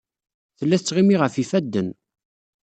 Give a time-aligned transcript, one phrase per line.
[0.57, 1.89] Tella tettɣimi ɣef yifadden.